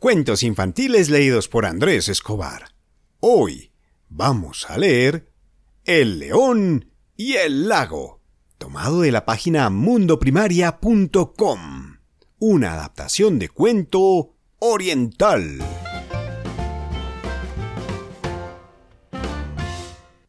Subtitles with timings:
[0.00, 2.70] Cuentos infantiles leídos por Andrés Escobar.
[3.20, 3.70] Hoy
[4.08, 5.30] vamos a leer
[5.84, 8.22] El león y el lago,
[8.56, 11.98] tomado de la página mundoprimaria.com,
[12.38, 15.58] una adaptación de cuento oriental.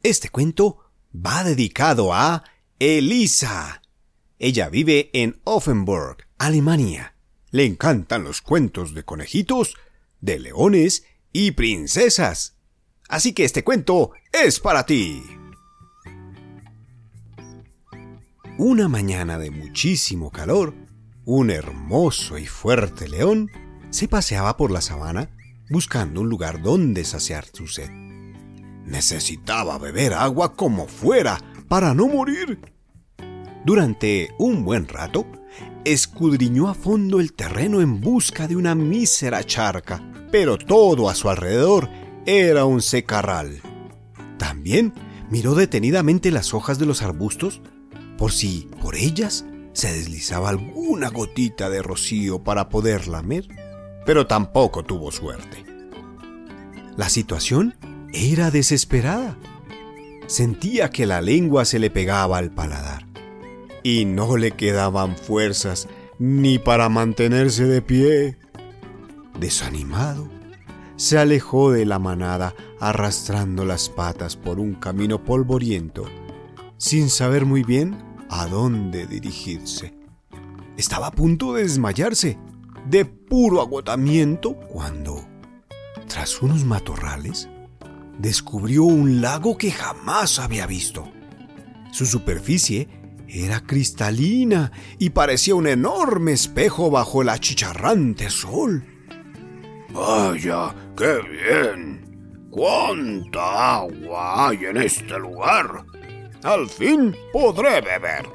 [0.04, 0.80] Este cuento
[1.16, 2.44] va dedicado a
[2.78, 3.82] Elisa.
[4.38, 7.16] Ella vive en Offenburg, Alemania
[7.52, 9.76] le encantan los cuentos de conejitos,
[10.20, 12.58] de leones y princesas.
[13.08, 15.22] Así que este cuento es para ti.
[18.58, 20.74] Una mañana de muchísimo calor,
[21.26, 23.50] un hermoso y fuerte león
[23.90, 25.30] se paseaba por la sabana
[25.70, 27.90] buscando un lugar donde saciar su sed.
[28.86, 32.60] Necesitaba beber agua como fuera para no morir.
[33.66, 35.26] Durante un buen rato,
[35.86, 41.30] escudriñó a fondo el terreno en busca de una mísera charca, pero todo a su
[41.30, 41.90] alrededor
[42.26, 43.62] era un secarral.
[44.38, 44.94] También
[45.30, 47.62] miró detenidamente las hojas de los arbustos
[48.18, 53.48] por si por ellas se deslizaba alguna gotita de rocío para poder lamer,
[54.06, 55.66] pero tampoco tuvo suerte.
[56.98, 57.76] La situación
[58.14, 59.38] era desesperada.
[60.28, 63.11] Sentía que la lengua se le pegaba al paladar
[63.84, 65.88] y no le quedaban fuerzas
[66.20, 68.38] ni para mantenerse de pie.
[69.40, 70.30] Desanimado,
[70.96, 76.06] se alejó de la manada arrastrando las patas por un camino polvoriento,
[76.78, 77.98] sin saber muy bien
[78.30, 79.94] a dónde dirigirse.
[80.78, 82.38] Estaba a punto de desmayarse,
[82.88, 85.28] de puro agotamiento, cuando,
[86.08, 87.50] tras unos matorrales,
[88.20, 91.10] descubrió un lago que jamás había visto.
[91.92, 92.88] Su superficie
[93.34, 98.84] era cristalina y parecía un enorme espejo bajo el achicharrante sol.
[99.94, 102.48] Vaya, qué bien.
[102.50, 105.86] ¿Cuánta agua hay en este lugar?
[106.44, 108.28] Al fin podré beber.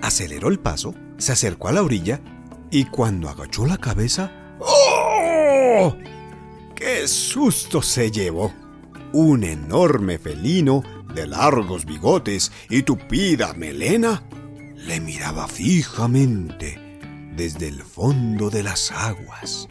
[0.00, 2.20] Aceleró el paso, se acercó a la orilla
[2.70, 4.32] y cuando agachó la cabeza...
[4.58, 5.94] ¡Oh!
[6.74, 8.52] ¡Qué susto se llevó!
[9.12, 10.82] Un enorme felino
[11.14, 14.22] de largos bigotes y tupida melena,
[14.74, 16.78] le miraba fijamente
[17.36, 19.68] desde el fondo de las aguas.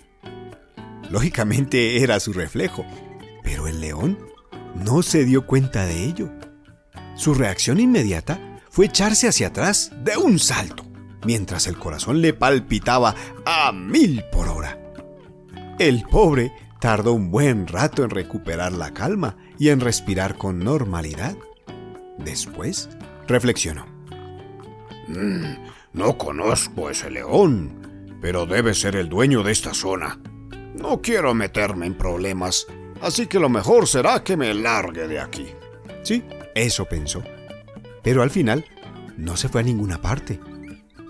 [1.10, 2.86] Lógicamente era su reflejo,
[3.44, 4.18] pero el león
[4.76, 6.30] no se dio cuenta de ello.
[7.16, 10.86] Su reacción inmediata fue echarse hacia atrás de un salto,
[11.26, 13.16] mientras el corazón le palpitaba
[13.46, 14.80] a mil por hora.
[15.78, 21.38] El pobre tardó un buen rato en recuperar la calma y en respirar con normalidad.
[22.18, 22.90] Después,
[23.28, 23.86] reflexionó.
[25.08, 25.44] Mm,
[25.94, 30.20] no conozco a ese león, pero debe ser el dueño de esta zona.
[30.74, 32.66] No quiero meterme en problemas,
[33.00, 35.50] así que lo mejor será que me largue de aquí.
[36.02, 36.24] Sí,
[36.56, 37.22] eso pensó.
[38.02, 38.66] Pero al final,
[39.18, 40.40] no se fue a ninguna parte.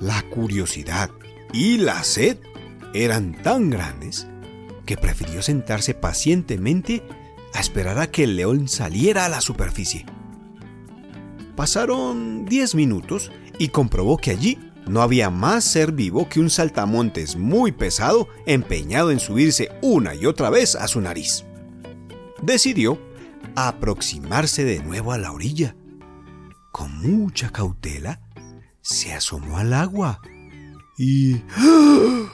[0.01, 1.11] La curiosidad
[1.53, 2.39] y la sed
[2.93, 4.27] eran tan grandes
[4.91, 7.01] que prefirió sentarse pacientemente
[7.53, 10.05] a esperar a que el león saliera a la superficie.
[11.55, 17.37] Pasaron diez minutos y comprobó que allí no había más ser vivo que un saltamontes
[17.37, 21.45] muy pesado empeñado en subirse una y otra vez a su nariz.
[22.41, 22.99] Decidió
[23.55, 25.73] aproximarse de nuevo a la orilla.
[26.73, 28.19] Con mucha cautela,
[28.81, 30.19] se asomó al agua
[30.97, 31.35] y...
[31.55, 32.30] ¡ah!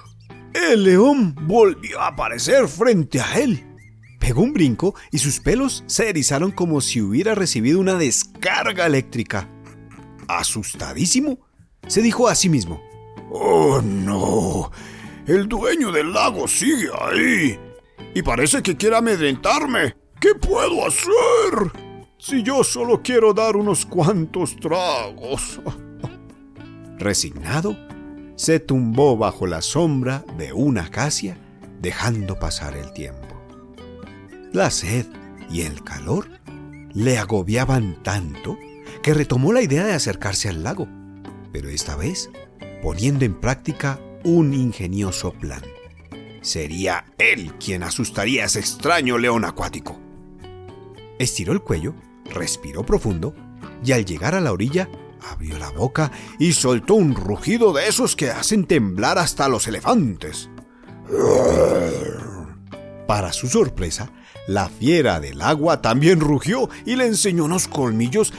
[0.57, 3.63] El león volvió a aparecer frente a él.
[4.19, 9.47] Pegó un brinco y sus pelos se erizaron como si hubiera recibido una descarga eléctrica.
[10.27, 11.37] Asustadísimo,
[11.87, 12.81] se dijo a sí mismo.
[13.29, 14.71] Oh, no.
[15.27, 17.59] El dueño del lago sigue ahí.
[18.15, 19.95] Y parece que quiere amedrentarme.
[20.19, 21.71] ¿Qué puedo hacer?
[22.17, 25.61] Si yo solo quiero dar unos cuantos tragos.
[26.97, 27.77] Resignado,
[28.37, 31.37] se tumbó bajo la sombra de una acacia,
[31.81, 33.35] dejando pasar el tiempo.
[34.53, 35.07] La sed
[35.49, 36.29] y el calor
[36.93, 38.57] le agobiaban tanto
[39.01, 40.87] que retomó la idea de acercarse al lago,
[41.51, 42.29] pero esta vez
[42.81, 45.63] poniendo en práctica un ingenioso plan.
[46.41, 49.99] Sería él quien asustaría a ese extraño león acuático.
[51.17, 51.95] Estiró el cuello,
[52.31, 53.33] respiró profundo
[53.83, 54.87] y al llegar a la orilla
[55.31, 60.49] abrió la boca y soltó un rugido de esos que hacen temblar hasta los elefantes.
[63.07, 64.11] Para su sorpresa,
[64.47, 68.33] la fiera del agua también rugió y le enseñó unos colmillos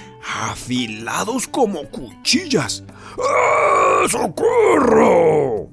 [0.50, 2.84] afilados como cuchillas.
[3.18, 5.70] ¡Ah, ¡Socorro!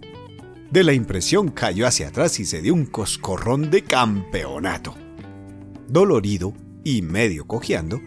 [0.71, 4.95] De la impresión cayó hacia atrás y se dio un coscorrón de campeonato.
[5.87, 6.53] Dolorido
[6.83, 8.01] y medio cojeando,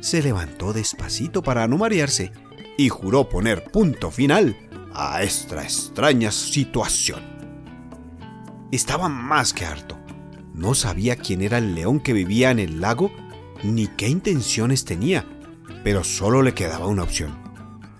[0.00, 2.32] se levantó despacito para no marearse
[2.76, 4.56] y juró poner punto final
[4.92, 7.22] a esta extraña situación.
[8.70, 9.98] Estaba más que harto.
[10.52, 13.10] No sabía quién era el león que vivía en el lago
[13.62, 15.24] ni qué intenciones tenía,
[15.82, 17.38] pero solo le quedaba una opción,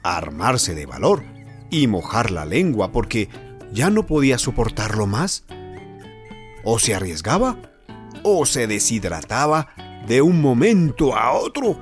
[0.03, 1.25] armarse de valor
[1.71, 3.29] y mojar la lengua porque
[3.73, 5.45] ya no podía soportarlo más.
[6.65, 7.59] O se arriesgaba
[8.23, 9.69] o se deshidrataba
[10.07, 11.79] de un momento a otro.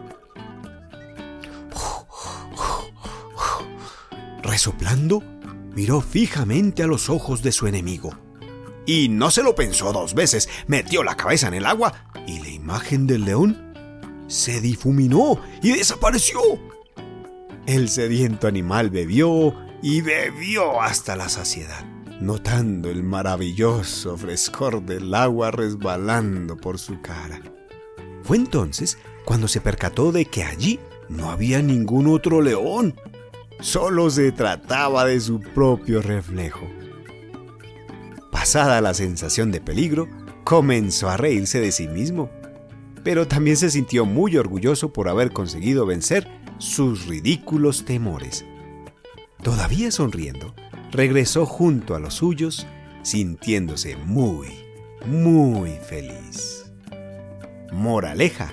[4.53, 5.23] Resoplando,
[5.75, 8.11] miró fijamente a los ojos de su enemigo.
[8.85, 12.51] Y no se lo pensó dos veces, metió la cabeza en el agua y la
[12.51, 13.73] imagen del león
[14.27, 16.39] se difuminó y desapareció.
[17.65, 21.87] El sediento animal bebió y bebió hasta la saciedad,
[22.21, 27.41] notando el maravilloso frescor del agua resbalando por su cara.
[28.23, 30.79] Fue entonces cuando se percató de que allí
[31.09, 32.95] no había ningún otro león.
[33.63, 36.69] Solo se trataba de su propio reflejo.
[38.31, 40.09] Pasada la sensación de peligro,
[40.45, 42.31] comenzó a reírse de sí mismo
[43.05, 46.29] pero también se sintió muy orgulloso por haber conseguido vencer
[46.59, 48.45] sus ridículos temores.
[49.43, 50.55] Todavía sonriendo,
[50.93, 52.67] regresó junto a los suyos,
[53.03, 54.49] sintiéndose muy,
[55.05, 56.73] muy feliz.
[57.73, 58.53] Moraleja.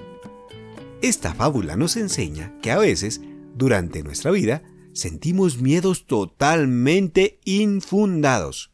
[1.01, 3.21] Esta fábula nos enseña que a veces,
[3.55, 4.63] durante nuestra vida,
[4.99, 8.71] sentimos miedos totalmente infundados.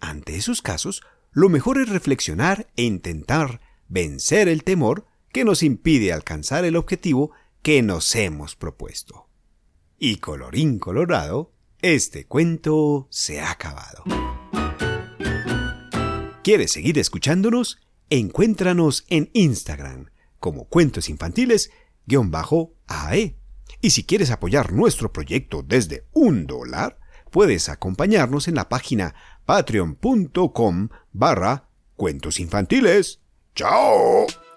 [0.00, 1.02] Ante esos casos,
[1.32, 7.32] lo mejor es reflexionar e intentar vencer el temor que nos impide alcanzar el objetivo
[7.62, 9.28] que nos hemos propuesto.
[9.98, 14.04] Y colorín colorado, este cuento se ha acabado.
[16.42, 17.78] ¿Quieres seguir escuchándonos?
[18.10, 21.70] Encuéntranos en Instagram como Cuentos Infantiles
[22.86, 23.36] AE.
[23.80, 26.98] Y si quieres apoyar nuestro proyecto desde un dólar,
[27.30, 33.20] puedes acompañarnos en la página patreon.com barra cuentos infantiles.
[33.58, 34.47] 走。